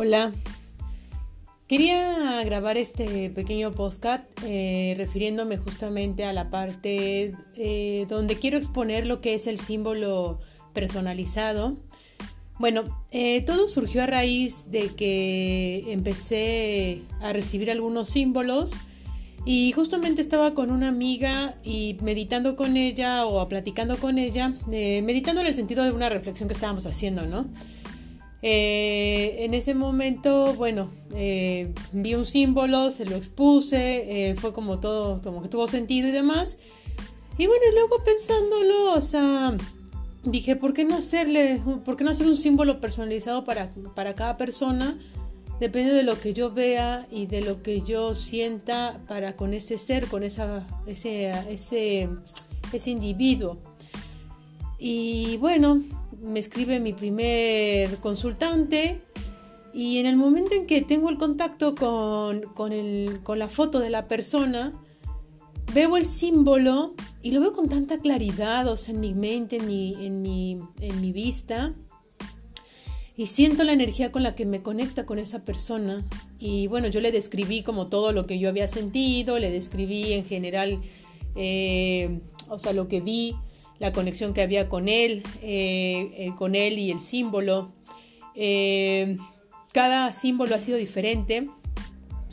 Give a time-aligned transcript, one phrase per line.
[0.00, 0.32] Hola.
[1.66, 9.08] Quería grabar este pequeño podcast eh, refiriéndome justamente a la parte eh, donde quiero exponer
[9.08, 10.38] lo que es el símbolo
[10.72, 11.76] personalizado.
[12.60, 18.74] Bueno, eh, todo surgió a raíz de que empecé a recibir algunos símbolos
[19.44, 25.40] y justamente estaba con una amiga y meditando con ella o platicando con ella, meditando
[25.40, 27.48] en el sentido de una reflexión que estábamos haciendo, ¿no?
[28.42, 34.78] Eh, en ese momento, bueno, eh, vi un símbolo, se lo expuse, eh, fue como
[34.78, 36.56] todo, como que tuvo sentido y demás.
[37.36, 39.56] Y bueno, luego pensándolo, o sea,
[40.24, 44.36] dije, ¿por qué no hacerle, por qué no hacer un símbolo personalizado para, para cada
[44.36, 44.96] persona?
[45.60, 49.76] Depende de lo que yo vea y de lo que yo sienta para con ese
[49.78, 52.08] ser, con esa, ese, ese,
[52.72, 53.58] ese individuo.
[54.78, 55.82] Y bueno,
[56.22, 59.00] me escribe mi primer consultante
[59.72, 64.06] y en el momento en que tengo el contacto con, con, la foto de la
[64.06, 64.72] persona,
[65.72, 69.66] veo el símbolo y lo veo con tanta claridad, o sea, en mi mente, en
[69.66, 71.74] mi, en mi, en mi vista,
[73.16, 76.06] y siento la energía con la que me conecta con esa persona.
[76.38, 80.24] Y bueno, yo le describí como todo lo que yo había sentido, le describí en
[80.24, 80.80] general,
[81.34, 83.34] eh, o sea, lo que vi
[83.78, 87.72] la conexión que había con él, eh, eh, con él y el símbolo.
[88.34, 89.16] Eh,
[89.72, 91.48] cada símbolo ha sido diferente,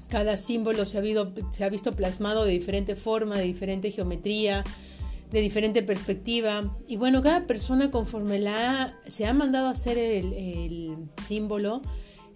[0.10, 4.64] cada símbolo se ha, visto plasmado de diferente forma, de diferente geometría,
[5.32, 6.76] de diferente perspectiva.
[6.88, 11.82] Y bueno, cada persona conforme la se ha mandado a hacer el, el símbolo,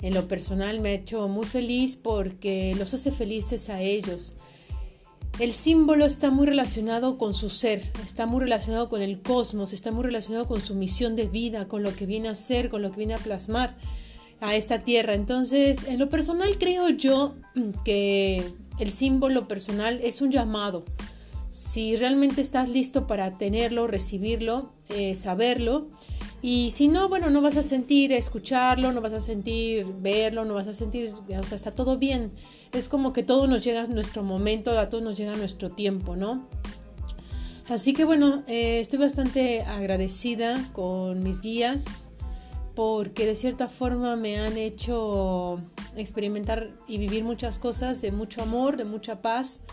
[0.01, 4.33] en lo personal me ha hecho muy feliz porque los hace felices a ellos.
[5.39, 9.89] El símbolo está muy relacionado con su ser, está muy relacionado con el cosmos, está
[9.89, 12.91] muy relacionado con su misión de vida, con lo que viene a ser, con lo
[12.91, 13.77] que viene a plasmar
[14.41, 15.13] a esta tierra.
[15.13, 17.35] Entonces, en lo personal creo yo
[17.85, 20.83] que el símbolo personal es un llamado.
[21.49, 25.87] Si realmente estás listo para tenerlo, recibirlo, eh, saberlo,
[26.41, 30.53] y si no, bueno, no vas a sentir escucharlo, no vas a sentir verlo, no
[30.53, 32.29] vas a sentir, o sea, está todo bien.
[32.71, 35.71] Es como que todo nos llega a nuestro momento, a todos nos llega a nuestro
[35.71, 36.47] tiempo, ¿no?
[37.67, 42.11] Así que bueno, eh, estoy bastante agradecida con mis guías
[42.73, 45.59] porque de cierta forma me han hecho
[45.97, 49.63] experimentar y vivir muchas cosas de mucho amor, de mucha paz,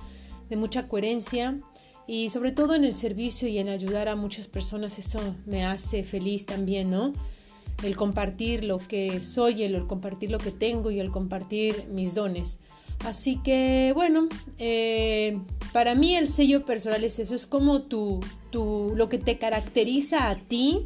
[0.48, 1.60] de mucha coherencia
[2.06, 6.04] y sobre todo en el servicio y en ayudar a muchas personas, eso me hace
[6.04, 7.12] feliz también, ¿no?
[7.82, 12.58] El compartir lo que soy, el, compartir lo que tengo y el compartir mis dones.
[13.04, 14.28] Así que bueno,
[14.58, 15.38] eh,
[15.72, 20.30] para mí el sello personal es eso, es como tu, tu, lo que te caracteriza
[20.30, 20.82] a ti,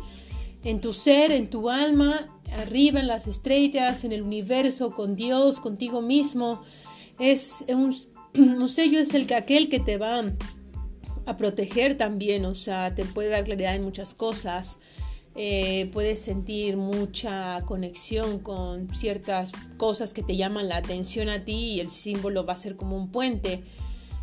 [0.65, 5.61] en tu ser, en tu alma, arriba en las estrellas, en el universo, con Dios,
[5.61, 6.63] contigo mismo.
[7.19, 7.95] Es un,
[8.35, 10.23] un sello, es el que aquel que te va
[11.31, 14.79] a proteger también, o sea, te puede dar claridad en muchas cosas,
[15.37, 21.75] eh, puedes sentir mucha conexión con ciertas cosas que te llaman la atención a ti
[21.75, 23.63] y el símbolo va a ser como un puente.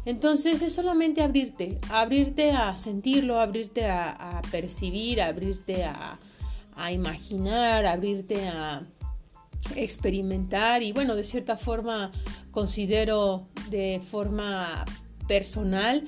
[0.06, 6.20] Entonces es solamente abrirte, abrirte a sentirlo, abrirte a, percibir, abrirte a,
[6.76, 8.86] a imaginar, abrirte a
[9.76, 12.12] experimentar y bueno, de cierta forma
[12.52, 14.86] considero de forma
[15.28, 16.04] personal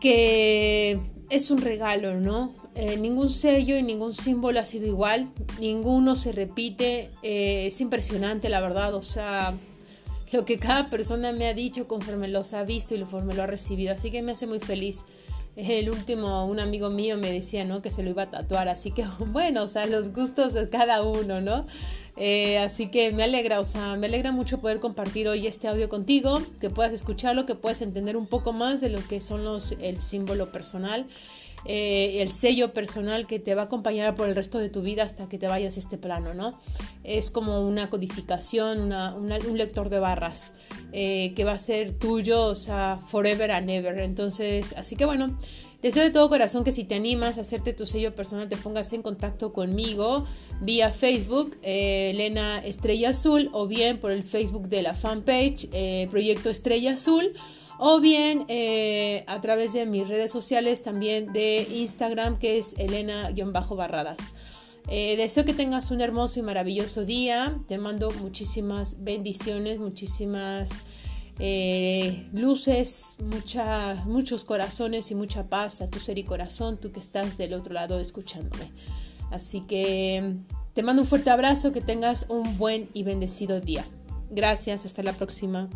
[0.00, 0.98] que
[1.30, 2.54] es un regalo, ¿no?
[2.74, 8.50] Eh, ningún sello y ningún símbolo ha sido igual, ninguno se repite, eh, es impresionante
[8.50, 9.54] la verdad, o sea,
[10.32, 13.46] lo que cada persona me ha dicho conforme los ha visto y conforme lo ha
[13.46, 15.04] recibido, así que me hace muy feliz.
[15.68, 17.82] El último, un amigo mío me decía, ¿no?
[17.82, 21.02] Que se lo iba a tatuar, así que bueno, o sea, los gustos de cada
[21.02, 21.66] uno, ¿no?
[22.18, 25.88] Eh, así que me alegra, o sea, me alegra mucho poder compartir hoy este audio
[25.88, 29.72] contigo, que puedas escucharlo, que puedas entender un poco más de lo que son los,
[29.80, 31.06] el símbolo personal,
[31.68, 35.02] eh, el sello personal que te va a acompañar por el resto de tu vida
[35.02, 36.58] hasta que te vayas a este plano, ¿no?
[37.04, 40.52] Es como una codificación, un lector de barras
[40.92, 43.98] eh, que va a ser tuyo, o sea, forever and ever.
[43.98, 45.38] Entonces, así que bueno.
[45.86, 48.92] Deseo de todo corazón que si te animas a hacerte tu sello personal te pongas
[48.92, 50.24] en contacto conmigo
[50.60, 56.08] vía Facebook eh, Elena Estrella Azul o bien por el Facebook de la fanpage eh,
[56.10, 57.34] Proyecto Estrella Azul
[57.78, 64.32] o bien eh, a través de mis redes sociales también de Instagram que es Elena-Barradas.
[64.88, 67.60] deseo que tengas un hermoso y maravilloso día.
[67.68, 70.82] Te mando muchísimas bendiciones, muchísimas
[71.38, 73.16] eh, luces,
[74.06, 77.74] muchos corazones y mucha paz a tu ser y corazón, tú que estás del otro
[77.74, 78.70] lado escuchándome.
[79.30, 80.36] Así que
[80.74, 83.86] Te mando un fuerte abrazo, que tengas un buen y bendecido día.
[84.30, 85.70] Gracias, hasta la próxima.